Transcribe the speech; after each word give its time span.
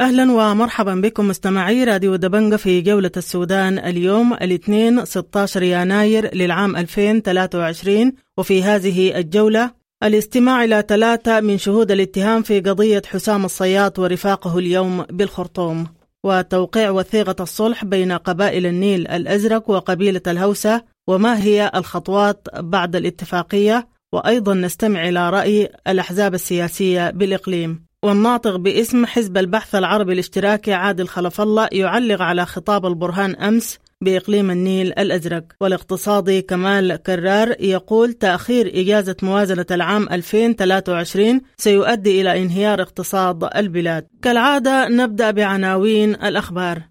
أهلا 0.00 0.32
ومرحبا 0.32 0.94
بكم 0.94 1.28
مستمعي 1.28 1.84
راديو 1.84 2.16
دبنجة 2.16 2.56
في 2.56 2.80
جولة 2.80 3.10
السودان 3.16 3.78
اليوم 3.78 4.34
الاثنين 4.34 5.04
16 5.04 5.62
يناير 5.62 6.34
للعام 6.34 6.76
2023 6.76 8.12
وفي 8.38 8.62
هذه 8.62 9.18
الجولة 9.18 9.70
الاستماع 10.02 10.64
إلى 10.64 10.84
ثلاثة 10.88 11.40
من 11.40 11.58
شهود 11.58 11.90
الاتهام 11.90 12.42
في 12.42 12.60
قضية 12.60 13.02
حسام 13.06 13.44
الصياط 13.44 13.98
ورفاقه 13.98 14.58
اليوم 14.58 15.02
بالخرطوم. 15.02 15.86
وتوقيع 16.24 16.90
وثيقة 16.90 17.42
الصلح 17.42 17.84
بين 17.84 18.12
قبائل 18.12 18.66
النيل 18.66 19.08
الأزرق 19.08 19.70
وقبيلة 19.70 20.22
الهوسة 20.26 20.82
وما 21.08 21.42
هي 21.42 21.70
الخطوات 21.74 22.48
بعد 22.56 22.96
الاتفاقية 22.96 23.88
وأيضا 24.12 24.54
نستمع 24.54 25.08
إلى 25.08 25.30
رأي 25.30 25.70
الأحزاب 25.88 26.34
السياسية 26.34 27.10
بالإقليم. 27.10 27.89
والناطق 28.04 28.56
باسم 28.56 29.06
حزب 29.06 29.38
البحث 29.38 29.74
العربي 29.74 30.12
الاشتراكي 30.12 30.72
عادل 30.72 31.08
خلف 31.08 31.40
الله 31.40 31.68
يعلق 31.72 32.22
على 32.22 32.46
خطاب 32.46 32.86
البرهان 32.86 33.36
أمس 33.36 33.78
بإقليم 34.00 34.50
النيل 34.50 34.86
الأزرق. 34.86 35.44
والاقتصادي 35.60 36.42
كمال 36.42 36.96
كرار 36.96 37.56
يقول 37.60 38.12
تأخير 38.12 38.80
إجازة 38.80 39.16
موازنة 39.22 39.66
العام 39.70 40.08
2023 40.08 41.40
سيؤدي 41.56 42.20
إلى 42.20 42.42
انهيار 42.42 42.82
اقتصاد 42.82 43.44
البلاد. 43.56 44.06
كالعادة 44.22 44.88
نبدأ 44.88 45.30
بعناوين 45.30 46.14
الأخبار. 46.14 46.82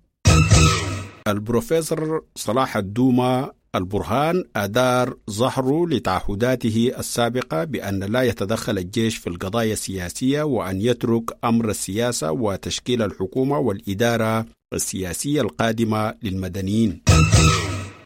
البروفيسور 1.28 2.26
صلاح 2.36 2.78
الدومة 2.78 3.59
البرهان 3.76 4.44
أدار 4.56 5.16
ظهره 5.30 5.88
لتعهداته 5.88 6.92
السابقة 7.00 7.64
بأن 7.64 8.04
لا 8.04 8.22
يتدخل 8.22 8.78
الجيش 8.78 9.18
في 9.18 9.28
القضايا 9.28 9.74
السياسية 9.74 10.44
وأن 10.44 10.82
يترك 10.82 11.24
أمر 11.44 11.70
السياسة 11.70 12.32
وتشكيل 12.32 13.02
الحكومة 13.02 13.60
والإدارة 13.60 14.46
السياسية 14.74 15.42
القادمة 15.42 16.14
للمدنيين. 16.24 17.02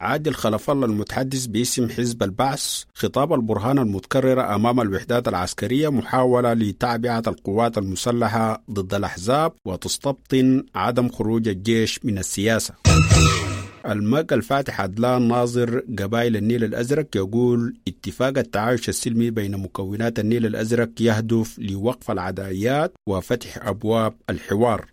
عادل 0.01 0.33
خلف 0.33 0.69
الله 0.69 0.85
المتحدث 0.85 1.45
باسم 1.45 1.89
حزب 1.89 2.23
البعث 2.23 2.83
خطاب 2.95 3.33
البرهان 3.33 3.79
المتكرر 3.79 4.55
أمام 4.55 4.81
الوحدات 4.81 5.27
العسكرية 5.27 5.89
محاولة 5.89 6.53
لتعبئة 6.53 7.23
القوات 7.27 7.77
المسلحة 7.77 8.63
ضد 8.71 8.93
الأحزاب 8.93 9.53
وتستبطن 9.65 10.63
عدم 10.75 11.09
خروج 11.09 11.47
الجيش 11.47 11.99
من 12.05 12.17
السياسة. 12.17 12.73
المك 13.87 14.33
الفاتح 14.33 14.81
عدلان 14.81 15.27
ناظر 15.27 15.83
قبائل 15.99 16.37
النيل 16.37 16.63
الأزرق 16.63 17.07
يقول 17.15 17.77
اتفاق 17.87 18.37
التعايش 18.37 18.89
السلمي 18.89 19.29
بين 19.29 19.57
مكونات 19.57 20.19
النيل 20.19 20.45
الأزرق 20.45 20.89
يهدف 20.99 21.59
لوقف 21.59 22.11
العدائيات 22.11 22.93
وفتح 23.09 23.67
أبواب 23.67 24.13
الحوار. 24.29 24.85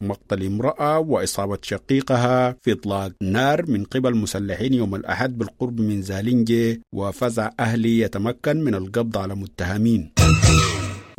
مقتل 0.00 0.46
امرأة 0.46 0.98
وإصابة 0.98 1.58
شقيقها 1.62 2.56
في 2.62 2.72
إطلاق 2.72 3.12
نار 3.22 3.70
من 3.70 3.84
قبل 3.84 4.16
مسلحين 4.16 4.74
يوم 4.74 4.94
الأحد 4.94 5.38
بالقرب 5.38 5.80
من 5.80 6.02
زالينجي 6.02 6.80
وفزع 6.94 7.50
أهلي 7.60 7.98
يتمكن 7.98 8.64
من 8.64 8.74
القبض 8.74 9.18
على 9.18 9.34
متهمين. 9.34 10.12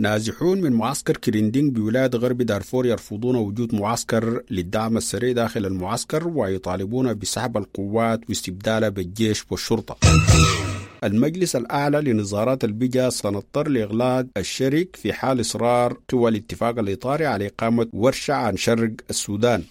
نازحون 0.03 0.61
من 0.61 0.73
معسكر 0.73 1.17
كريندينج 1.17 1.75
بولاية 1.75 2.11
غرب 2.15 2.37
دارفور 2.41 2.85
يرفضون 2.85 3.35
وجود 3.35 3.75
معسكر 3.75 4.43
للدعم 4.51 4.97
السريع 4.97 5.31
داخل 5.31 5.65
المعسكر 5.65 6.27
ويطالبون 6.27 7.13
بسحب 7.13 7.57
القوات 7.57 8.21
واستبدالها 8.29 8.89
بالجيش 8.89 9.43
والشرطة. 9.49 9.97
المجلس 11.03 11.55
الأعلى 11.55 12.01
لنظارات 12.01 12.63
البيجا 12.63 13.09
سنضطر 13.09 13.67
لإغلاق 13.67 14.25
الشرك 14.37 14.95
في 14.95 15.13
حال 15.13 15.41
إصرار 15.41 15.97
قوى 16.09 16.31
الاتفاق 16.31 16.79
الإطاري 16.79 17.25
على 17.25 17.47
إقامة 17.47 17.87
ورشة 17.93 18.33
عن 18.33 18.57
شرق 18.57 18.91
السودان. 19.09 19.63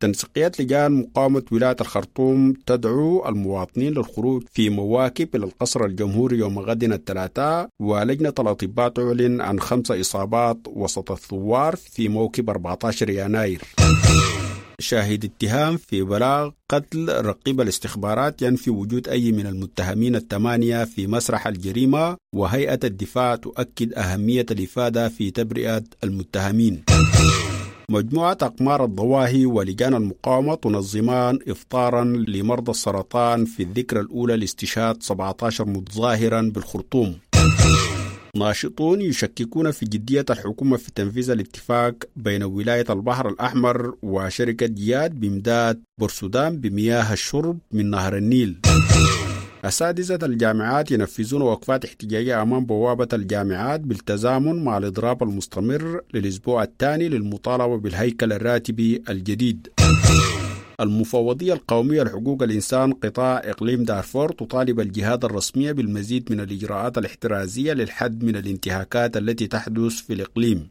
تنسيقيات 0.00 0.60
لجان 0.60 0.92
مقاومة 0.92 1.42
ولاية 1.52 1.76
الخرطوم 1.80 2.52
تدعو 2.66 3.28
المواطنين 3.28 3.92
للخروج 3.92 4.42
في 4.52 4.70
مواكب 4.70 5.28
إلى 5.36 5.44
القصر 5.44 5.84
الجمهوري 5.84 6.38
يوم 6.38 6.58
غد 6.58 6.84
الثلاثاء 6.84 7.68
ولجنة 7.80 8.34
الأطباء 8.38 8.88
تعلن 8.88 9.40
عن 9.40 9.60
خمس 9.60 9.90
إصابات 9.90 10.58
وسط 10.66 11.10
الثوار 11.12 11.76
في 11.76 12.08
موكب 12.08 12.50
14 12.50 13.10
يناير. 13.10 13.62
شاهد 14.80 15.24
اتهام 15.24 15.76
في 15.76 16.02
بلاغ 16.02 16.50
قتل 16.70 17.08
رقيب 17.26 17.60
الاستخبارات 17.60 18.42
ينفي 18.42 18.70
وجود 18.70 19.08
أي 19.08 19.32
من 19.32 19.46
المتهمين 19.46 20.16
الثمانية 20.16 20.84
في 20.84 21.06
مسرح 21.06 21.46
الجريمة 21.46 22.16
وهيئة 22.34 22.78
الدفاع 22.84 23.36
تؤكد 23.36 23.92
أهمية 23.94 24.46
الإفادة 24.50 25.08
في 25.08 25.30
تبرئة 25.30 25.82
المتهمين. 26.04 26.82
مجموعة 27.98 28.38
أقمار 28.42 28.84
الضواهي 28.84 29.46
ولجان 29.46 29.94
المقاومة 29.94 30.54
تنظمان 30.54 31.38
إفطارا 31.48 32.04
لمرضى 32.04 32.70
السرطان 32.70 33.44
في 33.44 33.62
الذكرى 33.62 34.00
الأولى 34.00 34.36
لاستشهاد 34.36 35.02
17 35.02 35.64
متظاهرا 35.64 36.40
بالخرطوم. 36.54 37.18
ناشطون 38.36 39.00
يشككون 39.00 39.70
في 39.70 39.86
جدية 39.86 40.24
الحكومة 40.30 40.76
في 40.76 40.90
تنفيذ 40.94 41.30
الاتفاق 41.30 41.94
بين 42.16 42.42
ولاية 42.42 42.84
البحر 42.90 43.28
الأحمر 43.28 43.94
وشركة 44.02 44.66
جياد 44.66 45.20
بإمداد 45.20 45.82
بورسودان 46.00 46.56
بمياه 46.60 47.12
الشرب 47.12 47.58
من 47.72 47.90
نهر 47.90 48.16
النيل. 48.16 48.58
أساتذة 49.68 50.18
الجامعات 50.22 50.90
ينفذون 50.90 51.42
وقفات 51.42 51.84
احتجاجية 51.84 52.42
أمام 52.42 52.66
بوابة 52.66 53.08
الجامعات 53.12 53.80
بالتزامن 53.80 54.64
مع 54.64 54.78
الإضراب 54.78 55.22
المستمر 55.22 56.00
للأسبوع 56.14 56.62
الثاني 56.62 57.08
للمطالبة 57.08 57.76
بالهيكل 57.76 58.32
الراتبي 58.32 59.02
الجديد. 59.08 59.68
المفوضية 60.80 61.52
القومية 61.52 62.02
لحقوق 62.02 62.42
الإنسان 62.42 62.92
قطاع 62.92 63.38
إقليم 63.44 63.84
دارفور 63.84 64.32
تطالب 64.32 64.80
الجهات 64.80 65.24
الرسمية 65.24 65.72
بالمزيد 65.72 66.32
من 66.32 66.40
الإجراءات 66.40 66.98
الاحترازية 66.98 67.72
للحد 67.72 68.24
من 68.24 68.36
الانتهاكات 68.36 69.16
التي 69.16 69.46
تحدث 69.46 69.92
في 69.92 70.12
الإقليم. 70.12 70.68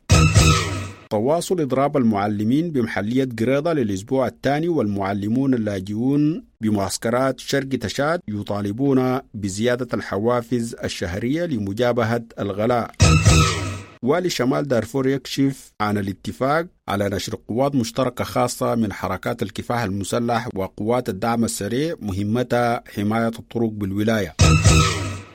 تواصل 1.10 1.62
إضراب 1.62 1.98
المعلمين 1.98 2.72
بمحلية 2.72 3.30
قريضة 3.40 3.74
للأسبوع 3.74 4.28
الثاني 4.28 4.68
والمعلمون 4.68 5.54
اللاجئون 5.54 6.46
بمعسكرات 6.62 7.40
شرق 7.40 7.70
تشاد 7.70 8.20
يطالبون 8.28 9.20
بزيادة 9.34 9.88
الحوافز 9.94 10.76
الشهرية 10.84 11.46
لمجابهة 11.46 12.24
الغلاء. 12.40 12.92
والي 14.04 14.30
شمال 14.30 14.68
دارفور 14.68 15.08
يكشف 15.08 15.72
عن 15.82 15.98
الاتفاق 15.98 16.68
على 16.88 17.10
نشر 17.10 17.36
قوات 17.48 17.76
مشتركة 17.76 18.24
خاصة 18.24 18.76
من 18.76 18.94
حركات 18.94 19.44
الكفاح 19.44 19.84
المسلح 19.84 20.50
وقوات 20.56 21.10
الدعم 21.10 21.44
السريع 21.44 21.96
مهمتها 22.02 22.84
حماية 22.96 23.32
الطرق 23.40 23.70
بالولاية. 23.70 24.36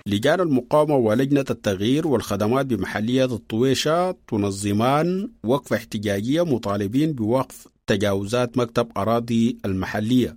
لجان 0.07 0.41
المقاومة 0.41 0.97
ولجنة 0.97 1.45
التغيير 1.51 2.07
والخدمات 2.09 2.67
بمحلية 2.67 3.25
الطويشة 3.25 4.17
تنظمان 4.29 5.29
وقفة 5.45 5.77
احتجاجية 5.77 6.43
مطالبين 6.45 7.13
بوقف 7.13 7.69
تجاوزات 7.87 8.59
مكتب 8.59 8.89
أراضي 8.97 9.59
المحلية. 9.65 10.37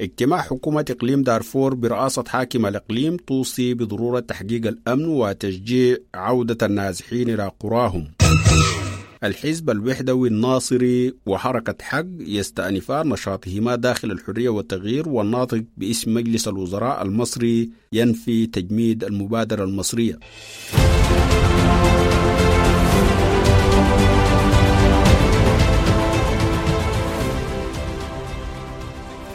اجتماع 0.00 0.40
حكومة 0.42 0.84
إقليم 0.90 1.22
دارفور 1.22 1.74
برئاسة 1.74 2.24
حاكم 2.28 2.66
الإقليم 2.66 3.16
توصي 3.16 3.74
بضرورة 3.74 4.20
تحقيق 4.20 4.66
الأمن 4.66 5.04
وتشجيع 5.04 5.96
عودة 6.14 6.66
النازحين 6.66 7.30
إلى 7.30 7.50
قراهم. 7.60 8.08
الحزب 9.24 9.70
الوحدوي 9.70 10.28
الناصري 10.28 11.14
وحركة 11.26 11.74
حق 11.80 12.04
يستأنفان 12.18 13.08
نشاطهما 13.08 13.74
داخل 13.74 14.10
الحرية 14.10 14.48
والتغيير 14.48 15.08
والناطق 15.08 15.64
باسم 15.76 16.14
مجلس 16.14 16.48
الوزراء 16.48 17.02
المصري 17.02 17.70
ينفي 17.92 18.46
تجميد 18.46 19.04
المبادرة 19.04 19.64
المصرية. 19.64 20.18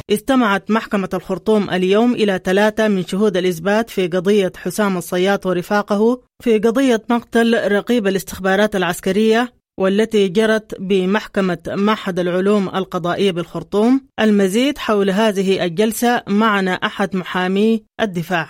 استمعت 0.09 0.71
محكمة 0.71 1.09
الخرطوم 1.13 1.69
اليوم 1.69 2.13
إلى 2.13 2.41
ثلاثة 2.43 2.87
من 2.87 3.05
شهود 3.05 3.37
الإثبات 3.37 3.89
في 3.89 4.07
قضية 4.07 4.51
حسام 4.57 4.97
الصياط 4.97 5.45
ورفاقه 5.45 6.21
في 6.43 6.57
قضية 6.59 7.03
مقتل 7.09 7.71
رقيب 7.71 8.07
الاستخبارات 8.07 8.75
العسكرية 8.75 9.56
والتي 9.79 10.27
جرت 10.27 10.75
بمحكمة 10.81 11.57
معهد 11.67 12.19
العلوم 12.19 12.67
القضائية 12.67 13.31
بالخرطوم 13.31 14.01
المزيد 14.19 14.77
حول 14.77 15.09
هذه 15.09 15.63
الجلسة 15.63 16.23
معنا 16.27 16.71
أحد 16.71 17.15
محامي 17.15 17.83
الدفاع. 18.01 18.49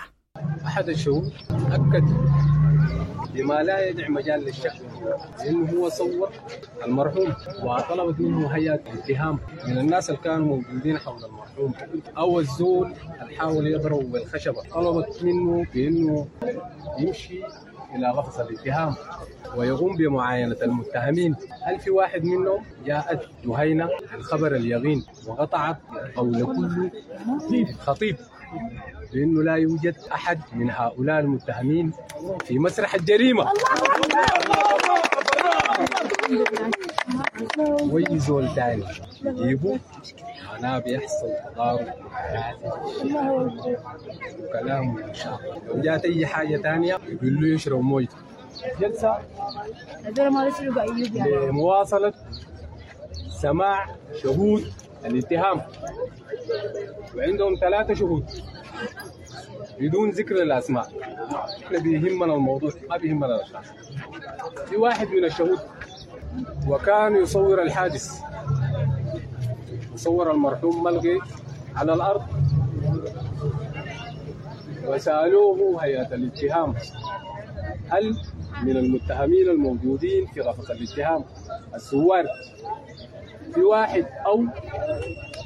أحد 0.66 0.88
الشهود 0.88 1.32
أكد 1.50 2.04
بما 3.34 3.62
لا 3.62 3.88
يدع 3.88 4.08
مجال 4.08 4.40
للشك 4.44 4.72
لأنه 5.38 5.70
هو 5.70 5.88
صور 5.88 6.30
المرحوم 6.84 7.34
وطلبت 7.62 8.20
منه 8.20 8.46
هيئة 8.48 8.74
اتهام 8.74 9.38
من 9.68 9.78
الناس 9.78 10.10
اللي 10.10 10.20
كانوا 10.24 10.46
موجودين 10.46 10.98
حول 10.98 11.24
المرحوم 11.24 11.74
أو 12.16 12.40
الزول 12.40 12.92
اللي 13.22 13.36
حاول 13.36 13.66
يضربه 13.66 14.02
بالخشبة. 14.02 14.62
طلبت 14.62 15.22
منه 15.22 15.66
بأنه 15.74 16.28
يمشي 16.98 17.40
إلى 17.94 18.10
غفص 18.10 18.38
الاتهام 18.38 18.94
ويقوم 19.56 19.96
بمعاينة 19.96 20.56
المتهمين. 20.62 21.36
هل 21.62 21.80
في 21.80 21.90
واحد 21.90 22.24
منهم 22.24 22.64
جاءت 22.86 23.20
جهينة 23.44 23.88
الخبر 24.14 24.56
اليقين 24.56 25.04
وقطعت 25.26 25.76
قول 26.16 26.44
كل 26.46 26.90
خطيب. 27.80 28.16
بأنه 29.12 29.42
لا 29.42 29.54
يوجد 29.56 29.96
أحد 30.12 30.40
من 30.52 30.70
هؤلاء 30.70 31.20
المتهمين 31.20 31.92
في 32.44 32.58
مسرح 32.58 32.94
الجريمة. 32.94 33.52
ويزول 37.92 38.54
تاني. 38.54 38.84
يجيبوا 39.24 39.76
معناه 40.52 40.78
بيحصل 40.78 41.30
تضارب 41.54 41.86
وكلام 44.42 45.12
لو 45.68 45.80
جات 45.80 46.04
أي 46.04 46.26
حاجة 46.26 46.56
تانية 46.56 46.98
يقول 47.08 47.40
له 47.40 47.54
يشرب 47.54 47.80
موية. 47.80 48.08
جلسة. 48.80 49.18
هذول 50.04 50.28
ما 50.30 50.46
يسرقوا 50.46 50.82
ايوب 50.82 51.14
يعني 51.16 51.30
لمواصلة. 51.30 52.12
سماع 53.42 53.86
شهود. 54.22 54.72
الاتهام. 55.04 55.62
وعندهم 57.16 57.54
ثلاثة 57.60 57.94
شهود. 57.94 58.24
بدون 59.80 60.10
ذكر 60.10 60.42
الأسماء. 60.42 60.92
إحنا 61.64 61.78
بيهمنا 61.78 62.34
الموضوع 62.34 62.70
ما 62.90 62.96
بيهمنا 62.96 63.26
الأشخاص 63.26 63.64
في 64.66 64.76
واحد 64.76 65.08
من 65.08 65.24
الشهود 65.24 65.58
وكان 66.68 67.16
يصور 67.16 67.62
الحادث. 67.62 68.20
يصور 69.94 70.30
المرحوم 70.30 70.84
ملقي 70.84 71.18
على 71.76 71.94
الأرض. 71.94 72.22
وسألوه 74.86 75.84
هيئة 75.84 76.14
الاتهام 76.14 76.74
هل 77.88 78.16
من 78.62 78.76
المتهمين 78.76 79.48
الموجودين 79.48 80.26
في 80.26 80.40
غرفة 80.40 80.74
الاتهام 80.74 81.24
السوار 81.74 82.24
في 83.54 83.60
واحد 83.60 84.06
أو 84.26 84.44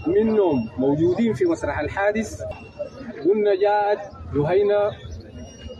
منهم 0.06 0.68
موجودين 0.78 1.34
في 1.34 1.44
مسرح 1.44 1.78
الحادث 1.78 2.42
قلنا 3.28 3.54
جاءت 3.54 3.98
جهينة 4.34 4.90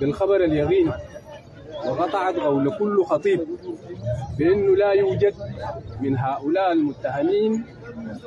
بالخبر 0.01 0.45
اليقين 0.45 0.93
وقطعت 1.87 2.35
قول 2.37 2.79
كل 2.79 3.05
خطيب 3.05 3.41
بأنه 4.39 4.77
لا 4.77 4.93
يوجد 4.93 5.35
من 6.01 6.17
هؤلاء 6.19 6.73
المتهمين 6.73 7.65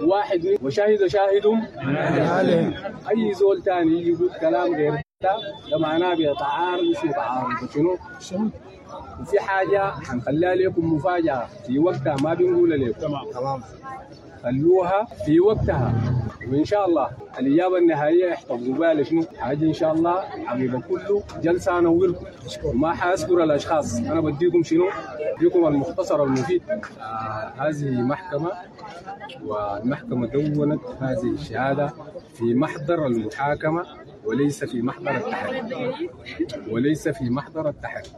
واحد 0.02 0.46
من 0.46 0.58
وشهد 0.62 1.08
شاهد 1.08 1.46
أي 3.10 3.34
زول 3.34 3.62
تاني 3.62 4.08
يقول 4.08 4.30
كلام 4.42 4.76
غير 4.76 4.94
ده 5.72 5.78
معناه 5.78 6.16
بيتعارض 6.16 6.84
اسمه 6.98 7.12
تعارض 7.12 7.70
شنو؟ 8.20 8.50
وفي 9.22 9.40
حاجة 9.40 9.92
حنخليها 9.92 10.56
لكم 10.56 10.94
مفاجأة 10.94 11.48
في 11.68 11.80
وقتها 11.80 12.16
ما 12.24 12.34
بنقول 12.34 12.70
لكم 12.82 13.00
تمام 13.02 13.32
تمام. 13.32 13.62
خلوها 14.46 15.06
في 15.26 15.40
وقتها. 15.40 15.94
وإن 16.52 16.66
شاء 16.66 16.86
الله 16.90 17.10
الإجابة 17.40 17.78
النهائية 17.78 18.34
احتفظوا 18.34 18.76
بها 18.76 18.94
لشنو؟ 18.94 19.24
حاجة 19.40 19.66
إن 19.66 19.74
شاء 19.74 19.94
الله 19.94 20.24
عقيبة 20.46 20.82
كله 20.82 21.24
جلسة 21.42 21.80
أنوركم 21.80 22.26
وما 22.64 22.94
حأذكر 22.94 23.44
الأشخاص. 23.44 23.98
أنا 23.98 24.22
بديكم 24.22 24.64
شنو؟ 24.64 24.86
بديكم 25.38 25.68
المختصر 25.68 26.24
المفيد 26.24 26.62
آه 27.02 27.54
هذه 27.58 28.02
محكمة 28.02 28.52
والمحكمة 29.44 30.28
دونت 30.28 30.82
هذه 31.02 31.30
الشهادة 31.34 31.94
في 32.34 32.54
محضر 32.54 33.08
المحاكمة 33.08 33.86
وليس 34.26 34.64
في 34.64 34.82
محضر 34.82 35.16
التحرير 35.18 36.10
وليس 36.70 37.08
في 37.10 37.30
محضر 37.30 37.70
التحرير 37.70 38.12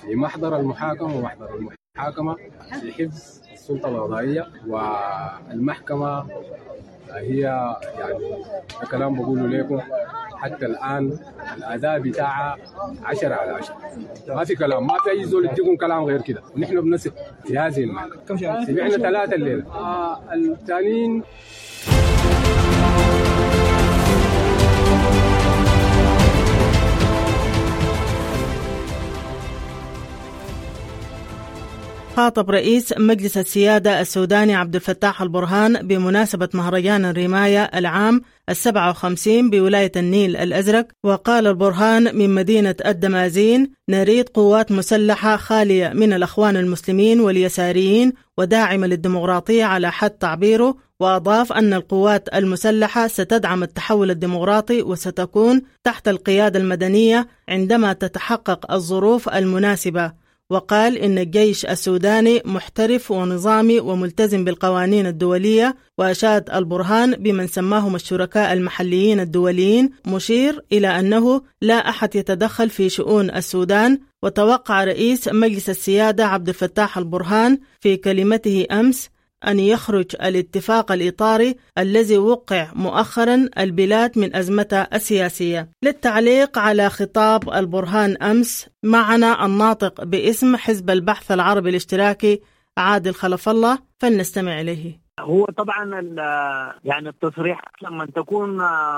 في 0.00 0.14
محضر 0.16 0.56
المحاكمة 0.60 1.16
ومحضر 1.16 1.48
المحاكمة 1.96 2.36
في 2.80 2.92
حفظ 2.92 3.47
السلطة 3.70 3.88
القضائية 3.88 4.46
والمحكمة 4.66 6.24
هي 7.12 7.38
يعني 7.98 8.18
ده 8.80 8.86
كلام 8.90 9.14
بقوله 9.22 9.46
لكم 9.46 9.80
حتى 10.36 10.66
الآن 10.66 11.18
الأداء 11.56 11.98
بتاعها 11.98 12.56
10 13.04 13.34
على 13.34 13.50
10 13.52 13.76
ما 14.28 14.44
في 14.44 14.54
كلام 14.54 14.86
ما 14.86 14.94
في 15.04 15.10
أي 15.10 15.24
زول 15.24 15.44
يديكم 15.46 15.76
كلام 15.76 16.04
غير 16.04 16.20
كده. 16.22 16.42
ونحن 16.56 16.80
بنثق 16.80 17.12
في 17.44 17.58
هذه 17.58 17.84
المحكمة. 17.84 18.36
سمعنا 18.64 18.96
ثلاثة 18.96 19.34
الليلة. 19.34 19.64
آه 19.74 20.20
الثانيين 20.34 21.22
خاطب 32.18 32.50
رئيس 32.50 32.94
مجلس 32.98 33.38
السيادة 33.38 34.00
السوداني 34.00 34.54
عبد 34.54 34.74
الفتاح 34.74 35.22
البرهان 35.22 35.86
بمناسبة 35.86 36.48
مهرجان 36.54 37.04
الرماية 37.04 37.62
العام 37.62 38.22
السبعة 38.48 38.90
وخمسين 38.90 39.50
بولاية 39.50 39.92
النيل 39.96 40.36
الأزرق 40.36 40.86
وقال 41.04 41.46
البرهان 41.46 42.16
من 42.16 42.34
مدينة 42.34 42.74
الدمازين 42.86 43.72
نريد 43.90 44.28
قوات 44.28 44.72
مسلحة 44.72 45.36
خالية 45.36 45.88
من 45.88 46.12
الأخوان 46.12 46.56
المسلمين 46.56 47.20
واليساريين 47.20 48.12
وداعمة 48.38 48.86
للديمقراطية 48.86 49.64
على 49.64 49.92
حد 49.92 50.10
تعبيره 50.10 50.76
وأضاف 51.00 51.52
أن 51.52 51.74
القوات 51.74 52.28
المسلحة 52.34 53.06
ستدعم 53.06 53.62
التحول 53.62 54.10
الديمقراطي 54.10 54.82
وستكون 54.82 55.62
تحت 55.84 56.08
القيادة 56.08 56.58
المدنية 56.58 57.28
عندما 57.48 57.92
تتحقق 57.92 58.72
الظروف 58.72 59.28
المناسبة. 59.28 60.27
وقال 60.50 60.98
إن 60.98 61.18
الجيش 61.18 61.66
السوداني 61.66 62.42
محترف 62.44 63.10
ونظامي 63.10 63.80
وملتزم 63.80 64.44
بالقوانين 64.44 65.06
الدولية 65.06 65.76
وأشاد 65.98 66.50
البرهان 66.50 67.14
بمن 67.14 67.46
سماهم 67.46 67.94
الشركاء 67.94 68.52
المحليين 68.52 69.20
الدوليين 69.20 69.90
مشير 70.06 70.64
إلى 70.72 70.88
أنه 71.00 71.42
لا 71.62 71.88
أحد 71.88 72.16
يتدخل 72.16 72.70
في 72.70 72.88
شؤون 72.88 73.30
السودان 73.30 73.98
وتوقع 74.22 74.84
رئيس 74.84 75.28
مجلس 75.28 75.70
السيادة 75.70 76.26
عبد 76.26 76.48
الفتاح 76.48 76.98
البرهان 76.98 77.58
في 77.80 77.96
كلمته 77.96 78.66
أمس 78.70 79.10
أن 79.46 79.58
يخرج 79.60 80.06
الاتفاق 80.22 80.92
الإطاري 80.92 81.56
الذي 81.78 82.18
وقع 82.18 82.66
مؤخرا 82.74 83.48
البلاد 83.58 84.18
من 84.18 84.36
أزمتها 84.36 84.88
السياسية. 84.94 85.68
للتعليق 85.82 86.58
على 86.58 86.90
خطاب 86.90 87.48
البرهان 87.48 88.16
أمس 88.22 88.70
معنا 88.82 89.46
الناطق 89.46 90.04
باسم 90.04 90.56
حزب 90.56 90.90
البحث 90.90 91.32
العربي 91.32 91.70
الاشتراكي 91.70 92.40
عادل 92.78 93.14
خلف 93.14 93.48
الله 93.48 93.78
فلنستمع 93.98 94.60
إليه. 94.60 95.08
هو 95.20 95.44
طبعا 95.44 95.84
يعني 96.84 97.08
التصريحات 97.08 97.82
لما 97.82 98.06
تكون 98.06 98.56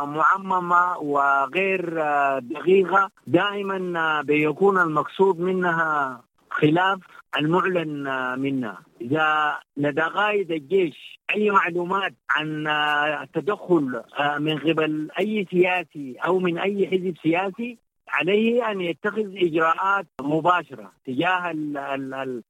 معممة 0.08 0.98
وغير 0.98 2.00
دقيقة 2.38 3.10
دائما 3.26 4.22
بيكون 4.22 4.78
المقصود 4.78 5.40
منها 5.40 6.20
خلاف 6.50 6.98
المعلن 7.36 8.04
منها 8.40 8.78
إذا 9.00 9.58
لدى 9.76 10.00
قائد 10.00 10.50
الجيش 10.50 11.20
أي 11.34 11.50
معلومات 11.50 12.14
عن 12.30 12.66
التدخل 13.22 14.02
من 14.38 14.58
قبل 14.58 15.08
أي 15.18 15.46
سياسي 15.50 16.16
أو 16.24 16.38
من 16.38 16.58
أي 16.58 16.86
حزب 16.86 17.14
سياسي 17.22 17.78
عليه 18.08 18.70
أن 18.70 18.80
يتخذ 18.80 19.36
إجراءات 19.36 20.06
مباشرة 20.20 20.92
تجاه 21.06 21.50
ال 21.50 21.76
ال 21.76 22.14
ال 22.14 22.42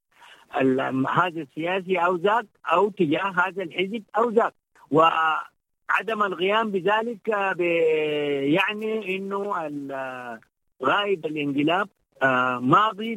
ال 0.80 1.06
هذا 1.08 1.40
السياسي 1.40 1.96
أو 1.96 2.16
ذاك 2.16 2.46
أو 2.72 2.90
تجاه 2.90 3.32
هذا 3.36 3.62
الحزب 3.62 4.02
أو 4.16 4.30
ذاك. 4.30 4.54
وعدم 4.90 6.22
القيام 6.22 6.70
بذلك 6.70 7.28
يعني 8.56 9.16
إنه 9.16 9.40
غائب 10.82 11.26
الانقلاب 11.26 11.88
ماضي 12.62 13.14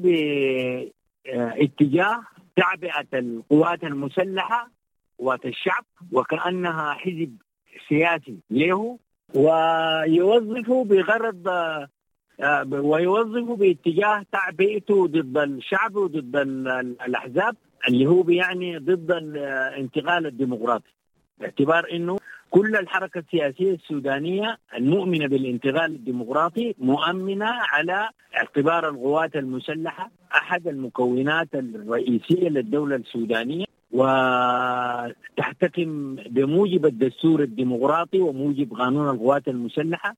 باتجاه 1.25 2.23
تعبئة 2.55 3.19
القوات 3.19 3.83
المسلحة 3.83 4.69
قوات 5.19 5.45
الشعب 5.45 5.85
وكأنها 6.11 6.93
حزب 6.93 7.31
سياسي 7.89 8.37
له 8.51 8.97
ويوظفه 9.35 10.83
بغرض 10.83 11.47
ويوظفه 12.71 13.55
باتجاه 13.55 14.25
تعبئته 14.31 15.07
ضد 15.07 15.37
الشعب 15.37 15.95
وضد 15.95 16.35
الأحزاب 17.05 17.55
اللي 17.87 18.05
هو 18.05 18.29
يعني 18.29 18.77
ضد 18.77 19.11
الانتقال 19.11 20.25
الديمقراطي. 20.25 20.93
باعتبار 21.39 21.87
إنه 21.91 22.17
كل 22.53 22.75
الحركة 22.75 23.19
السياسية 23.19 23.71
السودانية 23.71 24.57
المؤمنة 24.77 25.27
بالانتقال 25.27 25.95
الديمقراطي 25.95 26.75
مؤمنة 26.77 27.45
على 27.49 28.09
اعتبار 28.37 28.89
القوات 28.89 29.35
المسلحة 29.35 30.11
أحد 30.35 30.67
المكونات 30.67 31.47
الرئيسية 31.55 32.49
للدولة 32.49 32.95
السودانية 32.95 33.65
وتحتكم 33.91 35.35
بموجب 36.15 36.85
الدستور 36.85 37.43
الديمقراطي 37.43 38.19
وموجب 38.19 38.73
قانون 38.73 39.09
القوات 39.09 39.47
المسلحة 39.47 40.15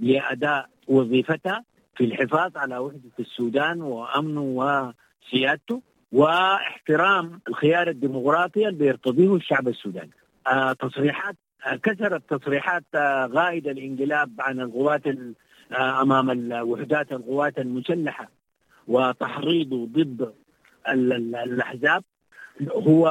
لأداء 0.00 0.68
وظيفتها 0.88 1.64
في 1.96 2.04
الحفاظ 2.04 2.56
على 2.56 2.78
وحدة 2.78 3.10
السودان 3.20 3.82
وأمنه 3.82 4.42
وسيادته 4.42 5.82
واحترام 6.12 7.40
الخيار 7.48 7.88
الديمقراطي 7.88 8.68
اللي 8.68 8.78
بيرتضيه 8.78 9.34
الشعب 9.34 9.68
السوداني. 9.68 10.10
آه 10.46 10.72
تصريحات 10.72 11.36
كثرت 11.82 12.34
تصريحات 12.34 12.84
آه 12.94 13.26
غائدة 13.26 13.70
الانقلاب 13.70 14.30
عن 14.38 14.60
القوات 14.60 15.06
آه 15.06 16.02
أمام 16.02 16.30
الوحدات 16.30 17.12
القوات 17.12 17.58
المسلحة 17.58 18.28
وتحريضه 18.88 19.86
ضد 19.86 20.32
الأحزاب. 20.88 22.04
هو 22.62 23.04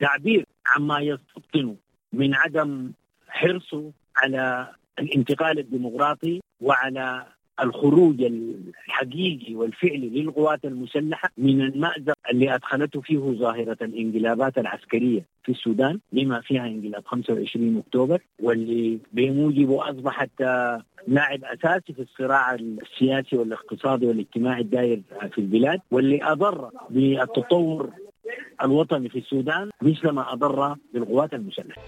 تعبير 0.00 0.46
عما 0.66 1.00
يستبطن 1.00 1.76
من 2.12 2.34
عدم 2.34 2.92
حرصه 3.28 3.92
على 4.16 4.68
الانتقال 4.98 5.58
الديمقراطي 5.58 6.40
وعلى 6.60 7.26
الخروج 7.62 8.22
الحقيقي 8.22 9.54
والفعلي 9.54 10.08
للقوات 10.08 10.64
المسلحة 10.64 11.30
من 11.38 11.60
المأزق 11.60 12.14
اللي 12.30 12.54
أدخلته 12.54 13.00
فيه 13.00 13.18
ظاهرة 13.18 13.76
الانقلابات 13.82 14.58
العسكرية 14.58 15.24
في 15.44 15.52
السودان 15.52 16.00
بما 16.12 16.40
فيها 16.40 16.66
انقلاب 16.66 17.04
25 17.06 17.78
أكتوبر 17.86 18.20
واللي 18.42 18.98
بموجبه 19.12 19.90
أصبحت 19.90 20.30
لاعب 21.08 21.44
أساسي 21.44 21.92
في 21.92 22.02
الصراع 22.02 22.54
السياسي 22.54 23.36
والاقتصادي 23.36 24.06
والاجتماعي 24.06 24.60
الداير 24.60 25.02
في 25.32 25.38
البلاد 25.38 25.80
واللي 25.90 26.24
أضر 26.24 26.70
بالتطور 26.90 27.90
الوطني 28.62 29.08
في 29.08 29.18
السودان 29.18 29.70
مثل 29.82 30.10
ما 30.10 30.32
أضر 30.32 30.76
بالقوات 30.94 31.34
المسلحة. 31.34 31.82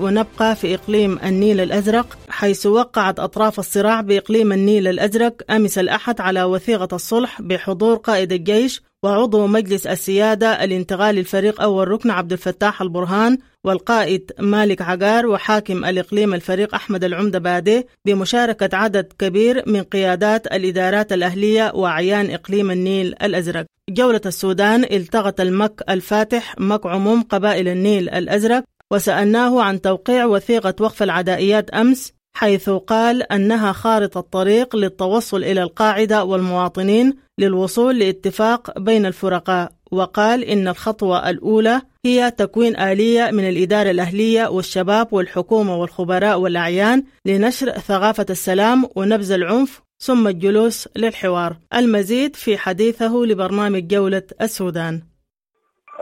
ونبقى 0.00 0.56
في 0.56 0.74
إقليم 0.74 1.18
النيل 1.24 1.60
الأزرق 1.60 2.18
حيث 2.28 2.66
وقعت 2.66 3.20
أطراف 3.20 3.58
الصراع 3.58 4.00
بإقليم 4.00 4.52
النيل 4.52 4.88
الأزرق 4.88 5.42
أمس 5.50 5.78
الأحد 5.78 6.20
على 6.20 6.42
وثيقة 6.44 6.88
الصلح 6.92 7.42
بحضور 7.42 7.96
قائد 7.96 8.32
الجيش 8.32 8.82
وعضو 9.02 9.46
مجلس 9.46 9.86
السيادة 9.86 10.64
الانتقالي 10.64 11.20
الفريق 11.20 11.62
أول 11.62 11.88
ركن 11.88 12.10
عبد 12.10 12.32
الفتاح 12.32 12.82
البرهان 12.82 13.38
والقائد 13.64 14.32
مالك 14.38 14.82
عقار 14.82 15.26
وحاكم 15.26 15.84
الإقليم 15.84 16.34
الفريق 16.34 16.74
أحمد 16.74 17.04
العمدة 17.04 17.38
بادي 17.38 17.86
بمشاركة 18.06 18.76
عدد 18.76 19.12
كبير 19.18 19.62
من 19.66 19.82
قيادات 19.82 20.46
الإدارات 20.46 21.12
الأهلية 21.12 21.72
وأعيان 21.74 22.30
إقليم 22.30 22.70
النيل 22.70 23.14
الأزرق. 23.22 23.66
جولة 23.90 24.20
السودان 24.26 24.84
التغت 24.84 25.40
المك 25.40 25.82
الفاتح 25.88 26.54
مك 26.58 26.86
عموم 26.86 27.22
قبائل 27.22 27.68
النيل 27.68 28.08
الأزرق 28.08 28.64
وسألناه 28.92 29.62
عن 29.62 29.80
توقيع 29.80 30.24
وثيقة 30.24 30.74
وقف 30.80 31.02
العدائيات 31.02 31.70
أمس 31.70 32.12
حيث 32.34 32.70
قال 32.70 33.32
أنها 33.32 33.72
خارطة 33.72 34.20
طريق 34.20 34.76
للتوصل 34.76 35.44
إلى 35.44 35.62
القاعدة 35.62 36.24
والمواطنين 36.24 37.16
للوصول 37.38 37.98
لاتفاق 37.98 38.78
بين 38.78 39.06
الفرقاء 39.06 39.72
وقال 39.92 40.44
إن 40.44 40.68
الخطوة 40.68 41.30
الأولى 41.30 41.82
هي 42.04 42.30
تكوين 42.30 42.76
آلية 42.80 43.30
من 43.30 43.48
الإدارة 43.48 43.90
الأهلية 43.90 44.48
والشباب 44.48 45.12
والحكومة 45.12 45.76
والخبراء 45.76 46.40
والأعيان 46.40 47.04
لنشر 47.26 47.70
ثقافة 47.70 48.26
السلام 48.30 48.84
ونبذ 48.96 49.32
العنف 49.32 49.82
ثم 49.98 50.28
الجلوس 50.28 50.88
للحوار. 50.96 51.56
المزيد 51.74 52.36
في 52.36 52.58
حديثه 52.58 53.16
لبرنامج 53.16 53.86
جولة 53.86 54.22
السودان. 54.40 55.02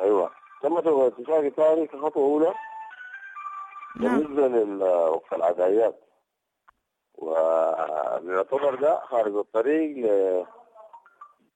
أيوة. 0.02 0.30
تم 0.62 0.76
اتفاق 0.76 1.48
ثاني 1.56 1.86
كخطوة 1.86 2.22
أولى 2.22 2.52
نعم. 3.96 4.20
بالنسبة 4.20 4.48
لوقف 4.64 5.34
العدايات 5.34 6.00
ويعتبر 7.14 8.74
ده 8.74 9.00
خارج 9.00 9.36
الطريق 9.36 9.96
ل 9.96 10.44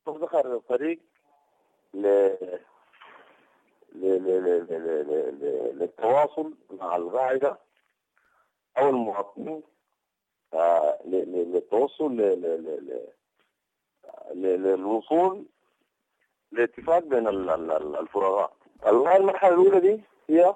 ده 0.06 0.26
خارج 0.26 0.50
الطريق 0.52 1.00
ل. 1.94 2.02
للتواصل 5.78 6.54
مع 6.70 6.96
القاعدة 6.96 7.58
أو 8.78 8.88
المواطنين 8.88 9.62
آه،. 10.54 10.98
للتوصل. 11.04 12.16
للوصول 14.34 15.44
لاتفاق 16.52 16.98
بين 16.98 17.28
ال- 17.28 17.50
ال- 17.50 17.70
ال- 17.70 17.96
الفرقاء 17.96 18.52
المرحلة 18.86 19.54
الأولى 19.54 19.80
دي 19.80 20.00
هي 20.30 20.54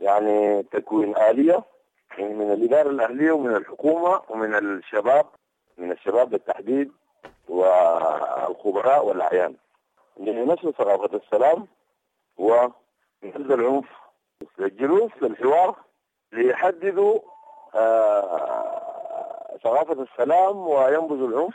يعني 0.00 0.62
تكوين 0.62 1.16
آلية 1.16 1.62
من 2.18 2.52
الإدارة 2.52 2.90
الأهلية 2.90 3.32
ومن 3.32 3.56
الحكومة 3.56 4.22
ومن 4.28 4.54
الشباب 4.54 5.26
من 5.78 5.92
الشباب 5.92 6.30
بالتحديد 6.30 6.92
والخبراء 7.48 9.06
والأعيان. 9.06 9.56
لنشر 10.16 10.70
ثقافة 10.72 11.16
السلام 11.16 11.66
ونبذ 12.38 13.52
العنف 13.52 13.86
الجلوس 14.60 15.10
للحوار 15.22 15.76
ليحددوا 16.32 17.18
آه، 17.74 19.56
ثقافة 19.64 20.02
السلام 20.02 20.56
وينبذوا 20.56 21.28
العنف. 21.28 21.54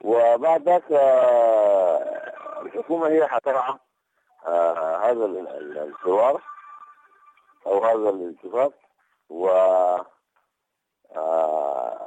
وبعد 0.00 0.62
ذاك 0.62 0.92
آه، 0.92 2.32
الحكومة 2.62 3.08
هي 3.08 3.26
حترعى 3.26 3.74
آه، 4.46 4.96
هذا 4.96 5.24
ال- 5.24 5.48
ال- 5.48 5.78
الحوار. 5.78 6.42
أو 7.68 7.84
هذا 7.84 8.10
الاتفاق 8.10 8.72
و 9.30 9.48
آه، 11.16 11.98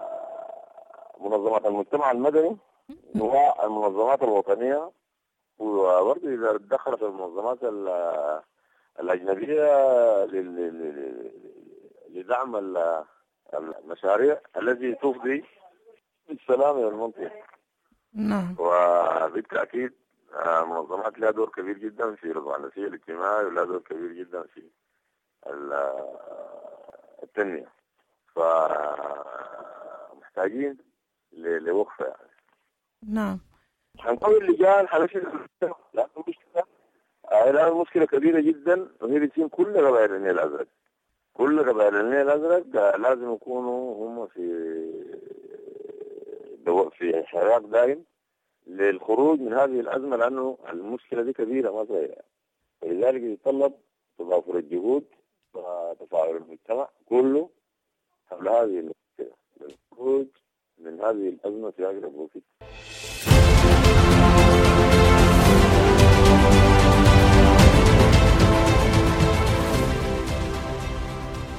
منظمات 1.20 1.66
المجتمع 1.66 2.12
المدني 2.12 2.58
والمنظمات 3.20 4.24
الوطنية 4.24 4.92
وبرضه 5.60 6.30
إذا 6.34 6.58
دخلت 6.58 7.04
المنظمات 7.04 7.64
ال- 7.64 8.42
الأجنبية 9.00 9.66
لدعم 12.10 12.56
ال- 12.56 13.06
المشاريع 13.54 14.40
التي 14.58 14.94
تفضي 14.96 15.46
بالسلام 16.30 16.78
إلى 16.78 16.88
المنطقة. 16.88 17.32
نعم. 18.14 18.56
وبالتأكيد 18.60 19.94
آه، 20.34 20.66
منظمات 20.66 21.20
لها 21.20 21.32
دور 21.32 21.50
كبير 21.50 21.78
جدا 21.78 22.16
في 22.16 22.32
رفع 22.32 22.56
النسيج 22.56 22.84
الاجتماعي 22.84 23.46
ولها 23.46 23.64
دور 23.64 23.80
كبير 23.80 24.12
جدا 24.14 24.44
في 24.44 24.64
التنمية. 27.24 27.72
فمحتاجين 30.16 30.78
لوقفة 31.38 32.06
يعني. 32.06 32.32
نعم. 33.10 33.40
هنقوي 34.00 34.38
اللجان 34.38 34.88
حنشر 34.88 35.48
لا 35.94 36.08
مشكلة. 36.28 36.64
آه، 37.32 37.52
لا 37.52 37.74
مشكلة 37.74 38.06
كبيرة 38.06 38.40
جدا 38.40 38.88
وهي 39.02 39.20
بتصير 39.20 39.48
كل 39.48 39.88
قبائل 39.88 40.14
النيل 40.16 40.32
الأزرق. 40.40 40.68
كل 41.34 41.70
قبائل 41.70 41.96
النيل 41.96 42.30
الأزرق 42.30 42.76
آه، 42.76 42.98
لازم 42.98 43.34
يكونوا 43.34 44.08
هم 44.08 44.28
في 44.28 44.44
دو- 46.66 46.90
في 46.90 47.24
حراك 47.24 47.62
دائم 47.62 48.04
للخروج 48.68 49.40
من 49.40 49.54
هذه 49.54 49.80
الأزمة 49.80 50.16
لأنه 50.18 50.58
المشكلة 50.70 51.22
دي 51.24 51.34
كبيرة 51.34 51.72
ما 51.72 51.86
صغيرة. 51.86 52.22
ولذلك 52.82 53.22
يتطلب 53.22 53.74
تضافر 54.20 54.58
الجهود 54.58 55.06
وتفاعل 55.92 56.36
المجتمع 56.38 56.90
كله 57.06 57.50
حول 58.30 58.50
هذه 58.50 58.80
المشكلة 58.80 59.36
للخروج 59.62 60.28
من 60.78 61.00
هذه 61.00 61.30
الأزمة 61.30 61.72
في 61.72 61.86
أقرب 61.86 62.16
وقت 62.16 62.42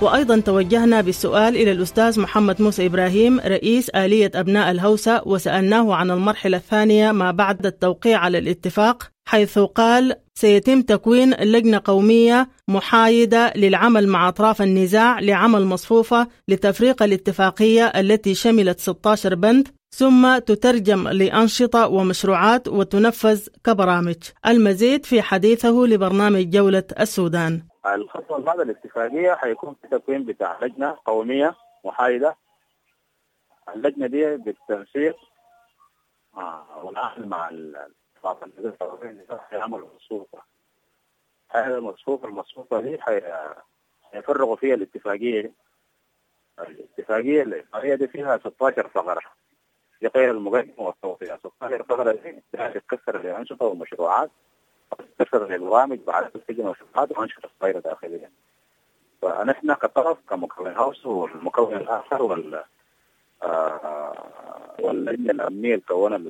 وأيضا 0.02 0.40
توجهنا 0.40 1.00
بالسؤال 1.00 1.56
إلى 1.56 1.72
الأستاذ 1.72 2.20
محمد 2.20 2.62
موسى 2.62 2.86
إبراهيم 2.86 3.40
رئيس 3.40 3.90
آلية 3.90 4.30
أبناء 4.34 4.70
الهوسة 4.70 5.22
وسألناه 5.26 5.94
عن 5.94 6.10
المرحلة 6.10 6.56
الثانية 6.56 7.12
ما 7.12 7.30
بعد 7.30 7.66
التوقيع 7.66 8.18
على 8.18 8.38
الاتفاق. 8.38 9.11
حيث 9.26 9.58
قال 9.58 10.16
سيتم 10.34 10.82
تكوين 10.82 11.34
لجنة 11.34 11.82
قومية 11.84 12.48
محايدة 12.68 13.52
للعمل 13.56 14.08
مع 14.08 14.28
أطراف 14.28 14.62
النزاع 14.62 15.20
لعمل 15.20 15.64
مصفوفة 15.64 16.28
لتفريق 16.48 17.02
الاتفاقية 17.02 17.86
التي 17.86 18.34
شملت 18.34 18.80
16 18.80 19.34
بند 19.34 19.68
ثم 19.90 20.38
تترجم 20.38 21.08
لأنشطة 21.08 21.88
ومشروعات 21.88 22.68
وتنفذ 22.68 23.48
كبرامج. 23.64 24.16
المزيد 24.46 25.06
في 25.06 25.22
حديثه 25.22 25.70
لبرنامج 25.70 26.50
جولة 26.50 26.84
السودان. 27.00 27.62
الخطوة 27.94 28.38
بعد 28.38 28.60
الاتفاقية 28.60 29.34
حيكون 29.34 29.76
في 29.82 29.88
تكوين 29.88 30.24
بتاع 30.24 30.58
لجنة 30.64 30.96
قومية 31.06 31.54
محايدة. 31.84 32.36
اللجنة 33.74 34.06
دي 34.06 34.36
بالتنسيق 34.36 35.16
والعمل 36.84 37.28
مع 37.28 37.48
هذا 41.50 41.78
المصفوفة 41.78 42.28
المصفوفة 42.28 42.80
دي 42.80 42.98
حيفرغوا 44.12 44.56
فيها 44.56 44.74
الاتفاقية. 44.74 45.52
الاتفاقية 46.58 47.42
الإطارية 47.42 47.94
دي 47.94 48.08
فيها 48.08 48.38
16 48.38 48.88
فقرة 48.88 49.20
دي 50.02 50.06
غير 50.08 50.30
المقدمة 50.30 50.74
والتوصية 50.78 51.36
16 51.36 51.82
فقرة 51.82 52.12
دي 52.12 52.42
تتكسر 52.80 53.22
لأنشطة 53.22 53.66
ومشروعات 53.66 54.30
تتكسر 54.98 55.46
للبرامج 55.48 55.98
بعد 55.98 56.30
تسجل 56.30 56.64
مشروعات 56.64 57.18
وأنشطة 57.18 57.50
صغيرة 57.60 57.78
داخليا. 57.78 58.30
فنحن 59.22 59.74
كطرف 59.74 60.18
كمكون 60.28 60.66
هاوس 60.66 61.06
والمكون 61.06 61.76
الآخر 61.76 62.22
وال 62.22 62.64
آه، 63.42 64.12
واللجنة 64.80 65.30
الأمنية 65.32 65.74
اللي 65.74 65.84
كونها 65.88 66.20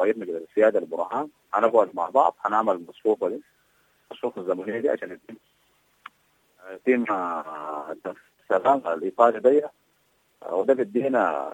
رئيس 0.00 0.16
مجلس 0.16 0.42
السيادة 0.50 0.78
البرهان 0.78 1.28
هنقعد 1.54 1.90
مع 1.94 2.08
بعض 2.08 2.36
هنعمل 2.40 2.74
المصفوفة 2.74 3.28
دي 3.28 3.42
المصفوفة 4.10 4.40
الزمنية 4.40 4.80
دي 4.80 4.88
عشان 4.90 5.12
يتم 5.12 5.36
يتم 6.70 7.12
آه، 7.14 7.96
السلام 8.50 8.82
الإيطالي 8.86 9.40
دي. 9.40 9.64
آه، 10.42 10.54
وده 10.54 10.74
بيدينا 10.74 11.52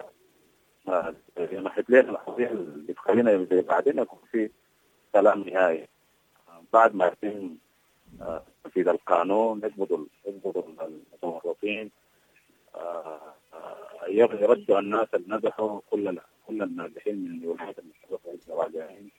يمهد 1.39 1.85
لنا 1.89 2.11
القضية 2.11 2.47
اللي 2.49 2.93
تخلينا 2.93 3.45
زي 3.51 3.63
بعدين 3.63 3.99
يكون 3.99 4.19
في 4.33 4.51
سلام 5.13 5.41
نهائي. 5.43 5.89
بعد 6.73 6.95
ما 6.95 7.07
يتم 7.07 7.55
تنفيذ 8.65 8.89
القانون 8.89 9.59
يقبضوا 9.65 10.05
يقبضوا 10.27 10.63
المتورطين. 10.83 11.91
يردوا 14.09 14.79
الناس 14.79 15.09
اللي 15.15 15.37
نجحوا 15.37 15.81
كل 15.91 16.19
كل 16.47 16.63
الناجحين 16.63 17.17
من 17.25 17.43
الولايات 17.43 17.77
والراجعين 18.49 19.11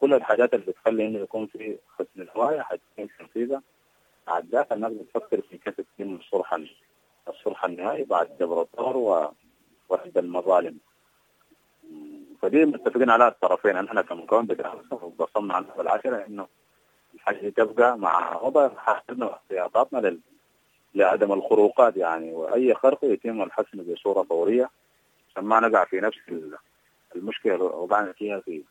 كل 0.00 0.14
الحاجات 0.14 0.54
اللي 0.54 0.66
بتخلي 0.66 1.06
إنه 1.06 1.18
يكون 1.18 1.46
في 1.46 1.78
حسن 1.98 2.22
الهواية 2.22 2.60
حتكون 2.60 3.08
تنفيذها 3.18 3.62
بعد 4.26 4.46
ذاك 4.48 4.72
الناس 4.72 4.92
بتفكر 4.92 5.40
في 5.40 5.58
كيف 5.58 5.74
تتم 5.80 6.14
الصلح 6.16 6.58
الصلح 7.28 7.64
النهائي 7.64 8.04
بعد 8.04 8.28
جبر 8.40 8.62
الثور 8.62 8.96
و- 8.96 9.32
ورد 9.88 10.18
المظالم. 10.18 10.78
فدي 12.42 12.64
متفقين 12.64 13.10
عليها 13.10 13.28
الطرفين. 13.28 13.76
نحن 13.82 14.00
كمكون 14.00 14.48
وقسمنا 14.90 15.54
عنها 15.54 15.74
بالعشرة 15.76 16.26
إنه 16.26 16.48
الحاجة 17.14 17.36
دي 17.40 17.50
تبقى 17.50 17.98
مع 17.98 18.36
وضع 18.42 18.68
حاولنا 18.68 19.32
احتياطاتنا 19.32 19.98
لل... 19.98 20.20
لعدم 20.94 21.32
الخروقات 21.32 21.96
يعني. 21.96 22.32
وأي 22.32 22.74
خرق 22.74 22.98
يتم 23.04 23.42
الحسم 23.42 23.82
بصورة 23.82 24.22
فورية. 24.22 24.70
عشان 25.30 25.44
ما 25.44 25.60
نقع 25.60 25.84
في 25.84 26.00
نفس 26.00 26.18
ال- 26.28 26.56
المشكلة 27.16 27.54
اللي 27.54 27.64
وقعنا 27.64 28.12
فيها 28.12 28.40
في 28.40 28.62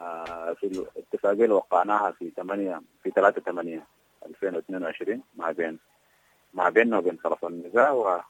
آه، 0.00 0.52
في 0.52 0.66
الاتفاقية 0.66 1.44
اللي 1.44 1.54
وقعناها 1.54 2.10
في 2.10 2.30
8 2.36 2.80
في 3.02 3.10
3 3.10 3.40
8 3.42 3.86
2022 4.26 5.22
مع 5.36 5.50
بين 5.50 5.78
مع 6.54 6.68
بيننا 6.68 6.98
وبين 6.98 7.16
طرف 7.16 7.44
النزاع 7.44 8.20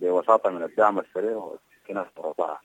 وبوساطه 0.00 0.50
من 0.50 0.62
الدعم 0.62 0.98
السريع 0.98 1.36
وكنا 1.36 2.06
رفعها 2.18 2.60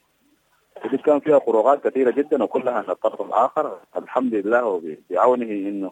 ودي 0.86 0.98
كان 0.98 1.20
فيها 1.20 1.40
خروقات 1.40 1.88
كثيرة 1.88 2.12
جدا 2.12 2.44
وكلها 2.44 2.82
من 2.82 2.90
الطرف 2.90 3.22
الآخر. 3.22 3.80
الحمد 3.98 4.34
لله 4.34 4.66
وبعونه 4.66 5.46
إنه 5.46 5.92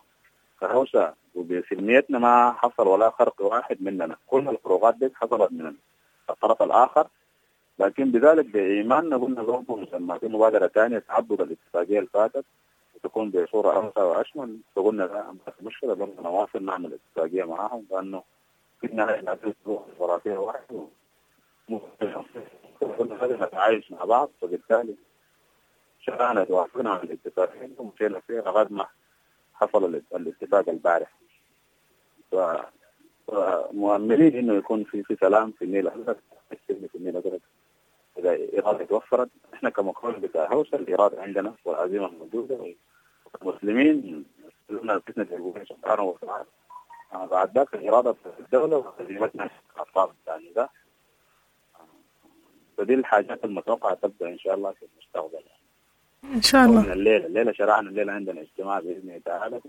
كهوسة 0.62 1.14
وبسلميتنا 1.38 2.20
ما 2.20 2.52
حصل 2.52 2.88
ولا 2.88 3.10
خرق 3.10 3.42
واحد 3.42 3.78
مننا. 3.82 4.16
كل 4.28 4.50
الخروقات 4.50 4.96
دي 4.96 5.12
حصلت 5.16 5.52
من 5.52 5.74
الطرف 6.30 6.62
الآخر. 6.62 7.08
لكن 7.80 8.12
بذلك 8.12 8.46
بإيماننا 8.46 9.18
قلنا 9.18 9.44
برضه 9.44 9.88
لما 9.94 10.18
في 10.18 10.28
مبادرة 10.28 10.68
ثانية 10.68 11.00
تعبد 11.00 11.42
الاتفاقية 11.42 11.98
اللي 12.00 12.10
فاتت 12.14 12.46
وتكون 12.96 13.30
بصورة 13.30 13.76
اوسع 13.76 14.04
وأشمل 14.04 14.58
فقلنا 14.76 15.04
لا 15.04 15.36
مشكلة 15.62 15.94
برضه 15.94 16.22
نواصل 16.24 16.66
نعمل 16.66 16.94
اتفاقية 16.94 17.44
معاهم 17.44 17.86
لأنه 17.92 18.24
في 18.82 18.88
النهاية 18.88 19.22
لازم 19.22 19.54
تروح 19.66 19.82
وراثيه 20.00 20.38
واحدة 20.38 20.86
قلنا 23.00 23.24
هذا 23.24 23.46
نتعايش 23.46 23.92
مع 23.92 24.04
بعض 24.06 24.30
فبالتالي 24.42 24.96
شرعنا 26.02 26.44
توافقنا 26.44 26.90
على 26.90 27.04
الاتفاقين 27.04 27.76
ومشينا 27.78 28.20
فيه 28.20 28.34
لغاية 28.40 28.68
ما 28.70 28.86
حصل 29.54 29.86
الات- 29.86 30.16
الاتفاق 30.16 30.70
البارح. 30.70 31.12
فمؤملين 33.28 34.36
إنه 34.38 34.54
يكون 34.54 34.84
في 34.84 35.04
في 35.04 35.16
سلام 35.22 35.52
في 35.52 35.66
النيل. 35.66 35.88
الازرق 35.88 36.18
في 36.68 36.96
النيل. 36.96 37.18
الازرق 37.18 37.40
إذا 38.18 38.38
إرادة 38.60 38.86
توفرت. 38.86 39.30
إحنا 39.54 39.70
كمكون 39.70 40.12
بتاع 40.12 40.54
هوسه 40.54 40.78
الإرادة 40.78 41.22
عندنا 41.22 41.54
والعزيمة 41.66 42.08
موجوده 42.08 42.74
وكمسلمين 43.26 44.26
لنا 44.70 44.94
الفتنة 44.94 45.24
الجمهوريه 45.24 45.64
سبحانه 45.64 46.04
وتعالى. 46.04 46.46
بعد 47.32 47.58
ذاك 47.58 47.74
الإرادة 47.74 48.14
في 48.14 48.40
الدولة 48.40 48.78
وعزيمتنا 48.78 49.50
الأطراف 49.76 50.10
الثانية 50.12 50.54
ده 50.54 50.70
فدي 52.78 52.94
الحاجات 52.94 53.46
المتوقعة 53.46 53.94
تبدأ 53.94 54.30
إن 54.30 54.40
شاء 54.40 54.56
الله 54.56 54.72
في 54.72 54.86
المستقبل. 54.94 55.44
إن 56.24 56.42
شاء 56.42 56.66
الله. 56.66 56.94
الليلة 56.94 57.26
الليلة 57.26 57.52
شرعنا 57.52 57.90
الليلة 57.90 58.14
عندنا 58.14 58.42
اجتماع 58.42 58.80
بإذن 58.80 59.00
الله 59.00 59.22
تعالى 59.26 59.62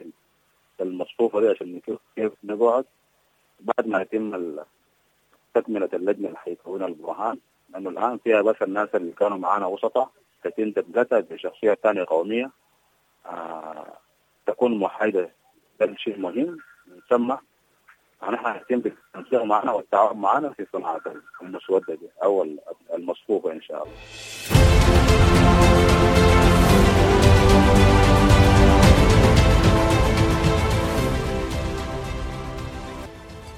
المصفوفة 0.81 1.41
دي 1.41 1.49
عشان 1.49 1.75
نشوف 1.77 2.01
كيف 2.17 2.33
نقعد 2.45 2.85
بعد 3.61 3.87
ما 3.87 4.01
يتم 4.03 4.57
تكملة 5.55 5.89
اللجنة 5.93 6.27
اللي 6.29 6.39
حيكونها 6.39 6.87
البرهان. 6.87 7.39
لأنه 7.71 7.91
الآن 7.91 8.19
فيها 8.19 8.43
بس 8.43 8.57
الناس 8.63 8.89
اللي 8.95 9.13
كانوا 9.13 9.39
معانا 9.39 9.67
وسطاء 9.67 10.11
تتم 10.45 10.71
تبدأ 10.71 11.21
بشخصية 11.21 11.75
ثانية 11.75 12.05
قومية 12.05 12.51
آه 13.27 13.93
تكون 14.47 14.79
محايده 14.79 15.31
ده 15.81 15.87
الشيء 15.87 16.19
مهم. 16.19 16.59
نسمى 17.07 17.39
نحن 18.23 18.47
هنتم 18.47 18.81
بالتنسيق 18.81 19.43
معنا 19.43 19.73
والتعاون 19.73 20.17
معنا 20.19 20.51
في 20.53 20.67
صناعة 20.73 21.01
المسودة 21.43 21.95
دي 21.95 22.09
أو 22.23 22.47
المصفوفة 22.95 23.53
إن 23.53 23.63
شاء 23.63 23.83
الله. 23.83 24.58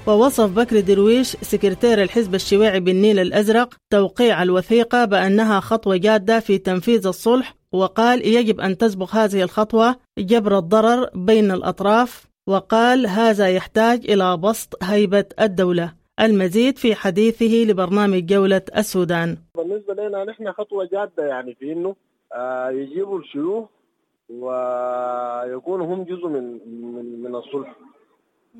ووصف 0.07 0.55
بكر 0.55 0.79
درويش 0.79 1.27
سكرتير 1.27 2.01
الحزب 2.01 2.35
الشيوعي 2.35 2.79
بالنيل 2.79 3.19
الأزرق 3.19 3.73
توقيع 3.89 4.43
الوثيقة 4.43 5.05
بأنها 5.05 5.59
خطوة 5.59 5.97
جادة 5.97 6.39
في 6.39 6.57
تنفيذ 6.57 7.07
الصلح 7.07 7.55
وقال 7.71 8.27
يجب 8.27 8.59
أن 8.59 8.77
تسبق 8.77 9.15
هذه 9.15 9.43
الخطوة 9.43 9.95
جبر 10.17 10.57
الضرر 10.57 11.09
بين 11.15 11.51
الأطراف 11.51 12.27
وقال 12.47 13.07
هذا 13.07 13.49
يحتاج 13.49 14.11
إلى 14.11 14.37
بسط 14.37 14.83
هيبة 14.83 15.25
الدولة. 15.41 15.93
المزيد 16.19 16.77
في 16.77 16.95
حديثه 16.95 17.65
لبرنامج 17.69 18.25
جولة 18.25 18.61
السودان. 18.77 19.37
بالنسبة 19.57 19.93
لنا 19.93 20.23
نحن 20.23 20.51
خطوة 20.51 20.89
جادة 20.91 21.25
يعني 21.27 21.55
في 21.55 21.71
إنه 21.71 21.95
آه 22.33 22.69
يجيبوا 22.69 23.19
الشيوخ 23.19 23.65
ويكونوا 24.29 25.85
هم 25.85 26.03
جزء 26.03 26.27
من 26.27 26.43
من, 26.95 27.23
من 27.23 27.35
الصلح. 27.35 27.75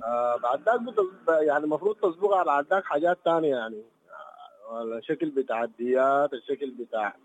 آه 0.04 0.38
بعد 0.38 0.62
ذاك 0.64 0.82
بت- 0.82 1.28
يعني 1.30 1.64
المفروض 1.64 1.96
تسبقها 1.96 2.52
على 2.52 2.66
ذاك 2.70 2.84
حاجات 2.84 3.18
تانية 3.26 3.56
يعني 3.56 3.84
آه 4.70 4.84
الشكل 4.84 5.30
بتاع 5.30 5.64
الديات 5.64 6.34
الشكل 6.34 6.72
بتاع 6.72 7.16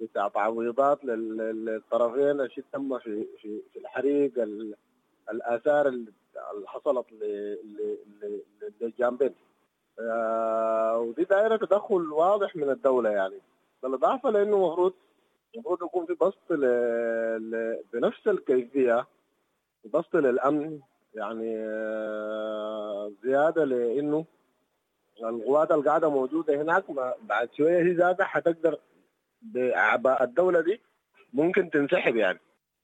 بتاع 0.00 0.28
تعويضات 0.28 1.04
لل- 1.04 1.36
لل- 1.36 1.64
للطرفين 1.64 2.40
الشيء 2.40 2.64
تم 2.72 2.98
في 2.98 3.26
في 3.42 3.60
في 3.72 3.78
الحريق 3.78 4.38
ال- 4.38 4.74
الآثار 5.30 5.88
اللي 5.88 6.12
حصلت 6.66 7.06
للجانبين 8.80 9.34
آه، 10.00 10.98
ودي 10.98 11.24
دائرة 11.24 11.56
تدخل 11.56 12.12
واضح 12.12 12.56
من 12.56 12.70
الدولة 12.70 13.10
يعني 13.10 13.38
بالإضافة 13.82 14.30
لأنه 14.30 14.56
المفروض 14.56 14.92
المفروض 15.54 15.82
يكون 15.82 16.06
في 16.06 16.14
بسط. 16.14 16.38
بنفس 17.92 18.28
الكيفية 18.28 19.06
بسط 19.94 20.16
للأمن 20.16 20.80
يعني 21.14 21.56
آه، 21.58 23.12
زيادة 23.24 23.64
لأنه 23.64 24.24
القوات 25.24 25.70
اللي 25.70 25.84
قاعدة 25.88 26.10
موجودة 26.10 26.62
هناك 26.62 26.84
بعد 27.22 27.48
شوية 27.56 27.78
هي 27.82 27.92
ذاتها 27.92 28.24
حتقدر 28.24 28.78
بأعباء 29.42 30.22
الدولة 30.24 30.60
دي 30.60 30.80
ممكن 31.32 31.70
تنسحب 31.70 32.16
يعني. 32.16 32.38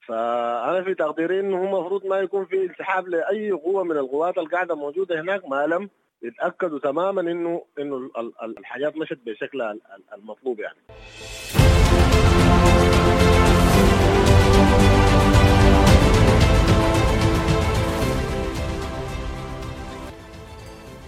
فأنا 0.08 0.82
في 0.84 0.94
تقديري 0.94 1.40
إنه 1.40 1.56
هو 1.58 1.64
المفروض 1.78 2.06
ما 2.06 2.18
يكون 2.18 2.44
في 2.44 2.64
انسحاب 2.64 3.08
لأي 3.08 3.50
قوة 3.50 3.84
من 3.84 3.96
القوات 3.96 4.38
اللي 4.38 4.48
قاعدة 4.50 4.74
موجودة 4.74 5.20
هناك 5.20 5.48
ما 5.48 5.66
لم 5.66 5.90
يتأكدوا 6.22 6.78
تماما 6.78 7.20
إنه 7.20 7.62
إنه 7.78 7.96
ال- 7.96 8.10
ال- 8.42 8.58
الحاجات 8.58 8.96
مشت 8.96 9.18
ال- 9.72 9.80
المطلوب 10.14 10.60
يعني. 10.60 10.78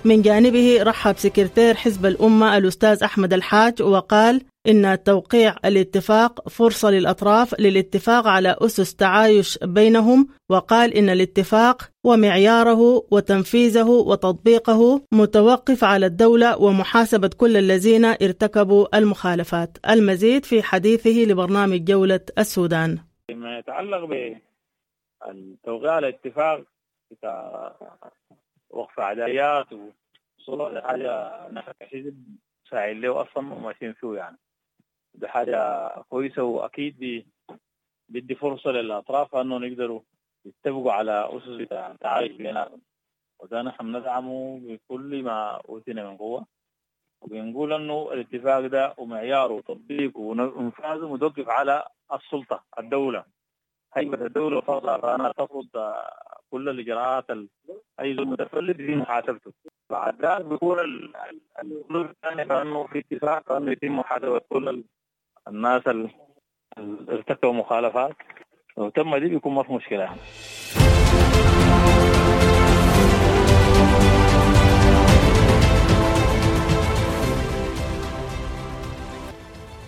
من 0.09 0.23
جانبه 0.23 0.83
رحب 0.83 1.17
سكرتير 1.17 1.75
حزب 1.75 2.07
الأمة 2.07 2.57
الأستاذ 2.57 3.03
أحمد 3.03 3.33
الحاج 3.33 3.83
وقال 3.83 4.43
إن 4.69 5.03
توقيع 5.03 5.57
الاتفاق 5.65 6.49
فرصة 6.49 6.91
للأطراف 6.91 7.61
للاتفاق 7.61 8.27
على 8.27 8.57
أسس 8.61 8.95
تعايش 8.95 9.59
بينهم 9.63 10.29
وقال 10.51 10.95
إن 10.95 11.09
الاتفاق 11.09 11.91
ومعياره 12.05 13.07
وتنفيذه 13.11 13.89
وتطبيقه 13.89 15.03
متوقف 15.13 15.85
على 15.85 16.07
الدولة 16.07 16.59
ومحاسبة 16.63 17.31
كل 17.37 17.57
الذين 17.57 18.05
ارتكبوا 18.05 18.99
المخالفات. 18.99 19.79
المزيد 19.91 20.45
في 20.45 20.63
حديثه 20.63 21.25
لبرنامج 21.31 21.85
جولة 21.85 22.21
السودان. 22.39 22.99
فيما 23.27 23.59
يتعلق 23.59 24.05
بالتوقيع 25.25 25.93
على 25.93 26.09
الاتفاق 26.09 26.65
وقف 28.71 29.01
عدايات 29.01 29.67
وصول 30.39 30.75
لحاجة 30.75 31.49
نحن 31.53 31.73
كحزب 31.81 32.37
ساعين 32.71 33.01
له 33.01 33.23
أصلا 33.23 33.53
وماشيين 33.55 33.93
فيه 33.93 34.15
يعني. 34.15 34.37
ده 35.15 35.29
حاجة 35.29 35.89
كويسة 36.09 36.43
وأكيد 36.43 36.99
دي 36.99 37.27
بدي 38.09 38.35
فرصة 38.35 38.71
للأطراف 38.71 39.35
أنه 39.35 39.67
يقدروا 39.67 40.01
يتفقوا 40.45 40.93
على 40.93 41.29
أسس 41.33 41.49
التعايش 41.73 42.33
بيناتهم 42.33 42.81
وده 43.41 43.63
نحن 43.63 43.97
ندعمه 43.97 44.61
بكل 44.63 45.23
ما 45.23 45.51
أوتينا 45.69 46.11
من 46.11 46.17
قوة. 46.17 46.47
وبنقول 47.21 47.73
أنه 47.73 48.13
الاتفاق 48.13 48.67
ده 48.67 48.95
ومعياره 48.99 49.53
وتطبيقه 49.53 50.21
وإنفاذه 50.21 51.13
متوقف 51.13 51.49
على 51.49 51.87
السلطة 52.13 52.65
الدولة. 52.79 53.25
هيبة 53.99 54.27
الدولة 54.27 54.61
فرضها 54.61 54.99
فأنا 54.99 55.33
تفرض 55.33 55.67
كل 56.51 56.69
الإجراءات 56.69 57.25
أي 58.01 58.15
زول 58.15 58.27
متفلت 58.29 58.77
في 58.77 58.97
محاسبته 58.97 59.53
بعد 59.91 60.25
ذلك 60.25 60.45
بيكون 60.45 60.79
الحلول 60.81 62.05
الثانية 62.11 62.45
فأنه 62.45 62.87
في 62.87 62.99
اتفاق 62.99 63.53
أنه 63.53 63.73
يتم 63.73 63.99
محاسبة 63.99 64.39
كل 64.49 64.85
الناس 65.49 65.87
اللي 65.87 66.11
ارتكبوا 67.09 67.53
مخالفات 67.53 68.17
لو 68.79 68.89
تم 68.89 69.17
دي 69.17 69.29
بيكون 69.29 69.55
ما 69.55 69.63
في 69.63 69.73
مشكلة 69.73 70.01
يعني. 70.03 70.21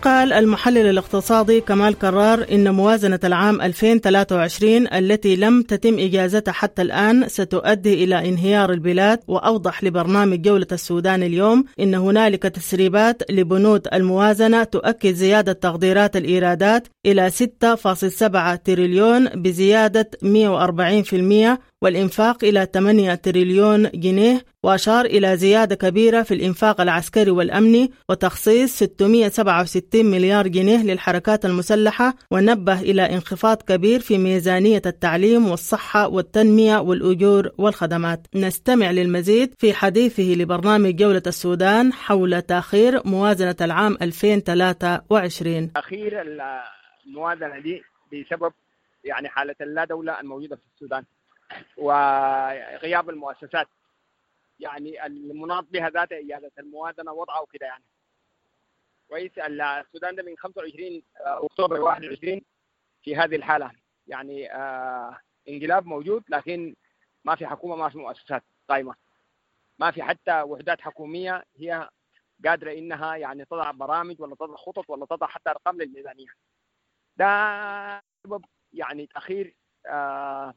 قال 0.03 0.33
المحلل 0.33 0.87
الاقتصادي 0.87 1.61
كمال 1.61 1.99
كرار 1.99 2.47
إن 2.53 2.75
موازنة 2.75 3.21
العام 3.25 3.61
2023 3.61 4.87
التي 4.93 5.37
لم 5.37 5.63
تتم 5.63 5.99
إجازتها 5.99 6.53
حتى 6.53 6.83
الآن 6.83 7.29
ستؤدي 7.29 8.05
إلى 8.05 8.29
انهيار 8.29 8.73
البلاد 8.73 9.19
وأوضح 9.29 9.85
لبرنامج 9.85 10.43
جولة 10.43 10.67
السودان 10.73 11.23
اليوم 11.23 11.65
إن 11.81 11.95
هنالك 11.95 12.43
تسريبات 12.43 13.23
لبنود 13.31 13.89
الموازنة 13.93 14.65
تؤكد 14.65 15.13
زيادة 15.15 15.53
تقديرات 15.53 16.17
الإيرادات 16.17 16.89
إلى 17.07 17.31
6.7 17.31 18.59
تريليون 18.65 19.29
بزيادة 19.29 20.11
140% 20.25 21.70
والإنفاق 21.83 22.45
إلى 22.45 22.69
8 22.75 23.15
تريليون 23.15 23.91
جنيه 23.95 24.45
وأشار 24.63 25.05
إلى 25.05 25.37
زيادة 25.37 25.75
كبيرة 25.75 26.23
في 26.23 26.35
الإنفاق 26.35 26.81
العسكري 26.81 27.31
والأمني 27.31 27.91
وتخصيص 28.09 28.77
667 28.77 30.05
مليار 30.07 30.49
جنيه 30.49 30.83
للحركات 30.83 31.45
المسلحة 31.45 32.15
ونبه 32.31 32.81
إلى 32.81 33.03
انخفاض 33.03 33.63
كبير 33.63 34.01
في 34.01 34.19
ميزانية 34.19 34.83
التعليم 34.87 35.49
والصحة 35.49 36.09
والتنمية 36.09 36.79
والأجور 36.79 37.51
والخدمات. 37.59 38.27
نستمع 38.35 38.91
للمزيد 38.91 39.55
في 39.59 39.73
حديثه 39.73 40.23
لبرنامج 40.23 40.97
جولة 40.97 41.23
السودان 41.27 41.93
حول 41.93 42.43
تأخير 42.43 43.01
موازنة 43.05 43.57
العام 43.61 43.97
2023 44.03 45.73
تأخير 45.73 46.23
الموازنة 47.07 47.59
دي 47.61 47.83
بسبب 48.13 48.53
يعني 49.05 49.29
حالة 49.29 49.55
اللا 49.61 49.85
دولة 49.85 50.21
الموجودة 50.21 50.57
في 50.57 50.63
السودان. 50.75 51.05
وغياب 51.77 53.11
المؤسسات. 53.11 53.67
يعني 54.61 55.07
المناط 55.07 55.65
بها 55.71 55.91
ذات 55.91 56.13
إجازة 56.13 56.51
الموازنة 56.59 57.13
وضعه 57.13 57.47
كده 57.53 57.67
يعني. 57.67 57.85
كويس. 59.09 59.33
السودان 59.39 60.15
ده 60.17 60.23
من 60.23 60.37
25 60.39 61.03
أكتوبر 61.17 61.81
21 61.81 62.41
في 63.03 63.17
هذه 63.17 63.37
الحالة. 63.37 63.71
يعني 64.07 64.55
آه 64.55 65.19
انقلاب 65.49 65.87
موجود 65.87 66.25
لكن 66.29 66.75
ما 67.25 67.35
في 67.35 67.47
حكومة 67.47 67.77
ما 67.77 67.89
في 67.89 67.99
مؤسسات 67.99 68.43
قائمة 68.69 68.95
ما 69.79 69.91
في 69.91 70.03
حتى 70.03 70.43
وحدات 70.43 70.81
حكومية 70.81 71.45
هي 71.57 71.89
قادرة 72.45 72.73
إنها 72.73 73.17
يعني 73.17 73.45
تضع 73.45 73.71
برامج 73.71 74.21
ولا 74.21 74.35
تضع 74.35 74.57
خطط 74.57 74.91
ولا 74.91 75.07
تضع 75.07 75.27
حتى 75.27 75.51
أرقام 75.51 75.79
للميزانية. 75.83 76.27
ده 77.17 77.27
سبب 78.25 78.45
يعني 78.73 79.07
تأخير 79.07 79.55
آه 79.87 80.55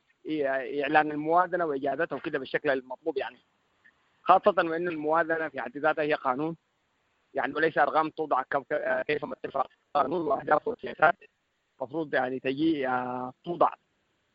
إعلان 0.84 1.12
الموازنة 1.12 1.66
واجازتها 1.66 2.16
وكده 2.16 2.40
بالشكل 2.40 2.70
المطلوب 2.70 3.18
يعني. 3.18 3.38
خاصة 4.22 4.54
وان 4.58 4.88
الموازنة 4.88 5.50
في 5.50 5.62
حد 5.62 5.78
ذاتها 5.78 6.02
هي 6.02 6.14
قانون. 6.14 6.58
يعني 7.34 7.54
وليس 7.54 7.78
أرقام 7.78 8.10
توضع 8.10 8.44
كيف 9.08 9.26
اتفق 9.26 9.68
قانون 9.94 10.22
واهداف 10.28 10.68
وسياسات 10.68 11.16
المفروض 11.80 12.14
يعني 12.14 12.40
تجي 12.40 12.88
توضع 13.44 13.70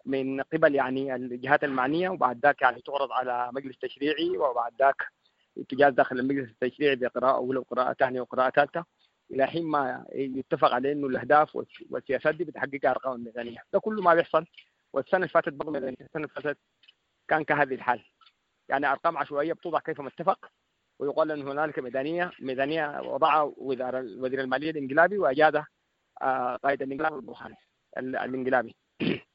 من 0.07 0.41
قبل 0.43 0.75
يعني 0.75 1.15
الجهات 1.15 1.65
المعنية 1.65 2.09
وبعد 2.09 2.39
ذاك 2.43 2.63
يعني 2.63 2.81
تعرض 2.83 3.13
على 3.13 3.51
مجلس 3.53 3.79
تشريعي 3.79 4.39
وبعد 4.39 4.73
ذاك 4.79 5.03
تجاز 5.69 5.93
داخل 5.93 6.19
المجلس 6.19 6.51
التشريعي 6.51 6.97
بقراءة 6.97 7.37
أولى 7.37 7.59
وقراءة 7.59 7.93
ثانية 7.93 8.21
وقراءة 8.21 8.51
ثالثة. 8.51 8.85
إلى 9.31 9.47
حين 9.47 9.65
ما 9.67 10.05
يتفق 10.15 10.75
عليه 10.75 10.93
إنه 10.93 11.07
الأهداف 11.07 11.57
والسياسات 11.91 12.35
دي 12.35 12.45
بتحقق 12.45 12.81
أرقام 12.85 13.13
الميزانيه 13.15 13.59
ده 13.73 13.79
كله 13.79 14.03
ما 14.03 14.15
بيحصل. 14.15 14.45
والسنة 14.93 15.17
اللي 15.17 15.29
فاتت 15.29 15.53
برضه 15.53 15.79
السنة 15.79 15.97
اللي 16.17 16.29
فاتت 16.29 16.59
كان 17.29 17.45
كهذه 17.45 17.75
الحال. 17.75 18.05
يعني 18.69 18.87
أرقام 18.87 19.19
عشوائية 19.19 19.53
بتوضع 19.53 19.79
كيف 19.79 20.01
ما 20.01 20.09
اتفق 20.09 20.51
ويقال 20.99 21.31
إن 21.31 21.49
هنالك 21.49 21.79
ميزانيه 21.79 22.31
ميزانيه 22.41 23.01
وضعها 23.01 23.53
وزير 23.57 24.41
المالية 24.41 24.71
الإنقلابي 24.71 25.19
واجاد 25.19 25.65
قائد 26.63 26.83
الإنقلاب 26.83 27.15
البرهاني 27.17 27.57
الإنقلابي. 27.99 28.77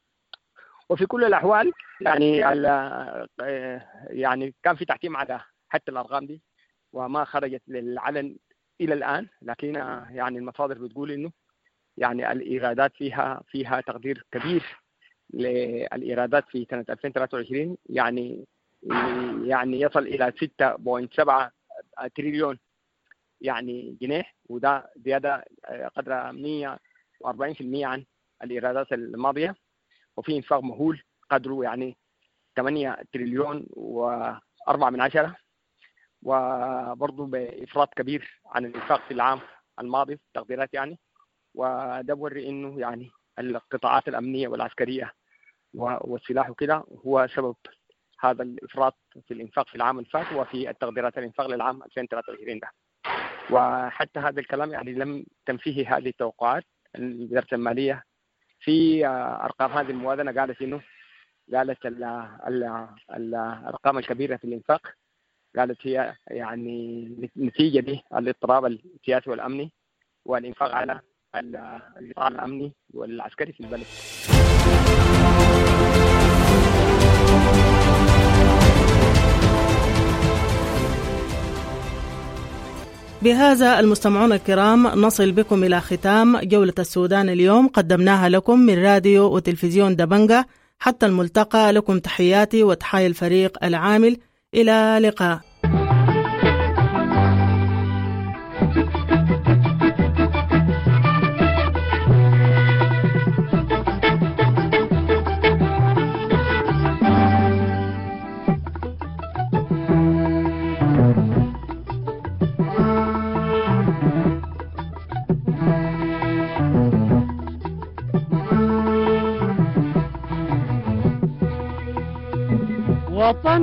وفي 0.89 1.06
كل 1.06 1.24
الأحوال 1.24 1.72
يعني 2.02 2.38
يعني 4.10 4.56
كان 4.63 4.76
في 4.76 4.86
تحكيم 4.86 5.18
على 5.18 5.42
حتى 5.70 5.92
الأرقام 5.92 6.26
دي 6.26 6.42
وما 6.94 7.26
خرجت 7.26 7.62
للعلن 7.68 8.38
إلى 8.82 8.94
الآن. 8.94 9.28
لكن 9.42 9.76
يعني 10.10 10.38
المصادر 10.38 10.78
بتقول 10.78 11.12
إنه 11.12 11.32
يعني 11.98 12.32
الإيرادات 12.32 12.96
فيها 12.96 13.44
فيها 13.48 13.82
تقدير 13.82 14.26
كبير. 14.32 14.83
للإيرادات 15.34 16.50
في 16.50 16.67
سنة 16.69 16.86
2023 16.89 17.78
يعني 17.89 18.46
يعني 19.43 19.82
يصل 19.82 20.00
إلى 20.00 20.34
6.7 20.38 21.52
تريليون 22.15 22.60
يعني 23.41 23.98
جنيه 24.02 24.24
وده 24.50 24.91
زيادة 25.06 25.46
قدر 25.96 26.32
140% 27.24 27.84
عن 27.84 28.06
الإيرادات 28.43 28.93
الماضية. 28.93 29.56
وفي 30.17 30.38
إنفاق 30.38 30.60
مهول 30.60 31.02
قدره 31.30 31.63
يعني 31.63 31.98
8 32.56 32.98
تريليون 33.13 33.65
و4 33.76 34.84
من 34.84 35.02
عشرة. 35.02 35.36
وبرضه 36.24 37.26
بإفراط 37.26 37.93
كبير 37.93 38.41
عن 38.46 38.65
الإنفاق 38.65 39.02
في 39.08 39.13
العام 39.13 39.39
الماضي 39.80 40.17
في 40.17 40.24
التقديرات 40.28 40.74
يعني. 40.74 41.00
وده 41.56 42.13
بوري 42.13 42.50
إنه 42.50 42.80
يعني 42.80 43.12
القطاعات 43.39 44.08
الأمنية 44.08 44.48
والعسكرية 44.48 45.12
والسلاح 45.74 46.50
وكده 46.50 46.84
هو 47.06 47.28
سبب 47.36 47.56
هذا 48.20 48.44
الإفراط 48.44 48.98
في 49.28 49.34
الإنفاق 49.34 49.68
في 49.68 49.76
العام 49.76 50.00
الفات 50.00 50.34
وفي 50.34 50.70
التقديرات 50.70 51.18
الإنفاق 51.18 51.48
للعام 51.48 51.84
2023 51.84 52.60
ده 52.60 52.68
وحتى 53.52 54.20
هذا 54.20 54.40
الكلام 54.40 54.72
يعني 54.72 54.94
لم 54.94 55.26
تنفيه 55.46 55.98
هذه 55.98 56.08
التوقعات 56.10 56.64
وزاره 57.00 57.48
المالية 57.54 58.04
في 58.60 59.06
أرقام 59.44 59.72
هذه 59.72 59.92
الموازنة 59.92 60.32
قالت 60.32 60.62
إنه 60.62 60.82
قالت 61.54 61.86
ال 61.86 62.04
ال 62.48 62.88
الأرقام 63.16 63.98
الكبيرة 63.98 64.36
في 64.38 64.44
الإنفاق 64.44 64.82
قالت 65.58 65.88
هي 65.88 66.16
يعني 66.28 67.06
نتيجة 67.38 67.80
دي 67.80 68.02
الاضطراب 68.14 68.66
السياسي 68.66 69.30
والأمني 69.30 69.72
والإنفاق 70.26 70.72
على 70.76 71.00
القطاع 71.36 72.28
الأمني 72.28 72.74
والعسكري 72.94 73.54
في 73.54 73.60
البلد. 73.60 73.86
بهذا 83.24 83.80
المستمعون 83.80 84.34
الكرام 84.34 84.88
نصل 84.88 85.32
بكم 85.32 85.64
إلى 85.64 85.82
ختام 85.82 86.38
جولة 86.38 86.74
السودان 86.80 87.30
اليوم. 87.30 87.68
قدمناها 87.68 88.30
لكم 88.30 88.60
من 88.60 88.84
راديو 88.84 89.36
وتلفزيون 89.36 89.96
دبنجة. 89.96 90.48
حتى 90.80 91.06
الملتقى 91.06 91.72
لكم 91.72 92.00
تحياتي 92.00 92.64
وتحايا 92.64 93.08
الفريق 93.08 93.64
العامل. 93.64 94.18
إلى 94.54 95.00
لقاء 95.02 95.53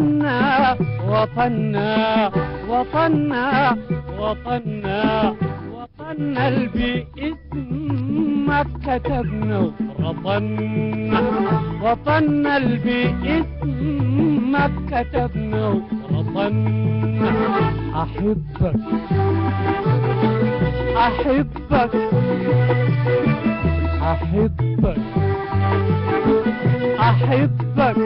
وطننا 0.00 0.74
وطننا 1.08 2.30
وطننا 2.68 3.76
وطننا 4.18 5.34
وطننا 5.74 6.48
اللي 6.48 6.66
باسمك 7.16 8.66
كتبنا 8.86 9.58
ورطنا 9.98 11.20
وطننا 11.82 12.56
اللي 12.56 12.76
باسمك 13.22 14.72
كتبنا 14.90 15.64
ورطنا 16.10 17.30
أحبك 18.02 18.74
أحبك 20.96 21.94
أحبك 24.02 24.98
أحبك. 27.00 27.96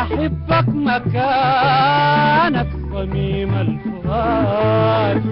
أحبك 0.00 0.68
مكانك 0.68 2.70
صميم 2.92 3.52
الفؤاد. 3.66 5.22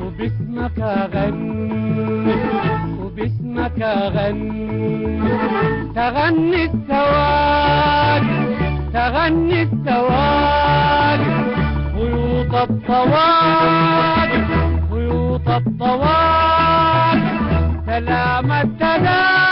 وباسمك 0.00 0.78
أغني 0.80 2.34
وباسمك 3.00 3.78
أغني. 3.82 5.20
تغني 5.96 6.64
السواد 6.64 8.24
تغني 8.94 9.62
السواد. 9.62 11.20
خيوط 11.94 12.54
الطواد 12.54 14.30
خيوط 14.90 15.48
الطواد. 15.48 17.20
سلام. 17.86 18.52
التلاقي 18.52 19.51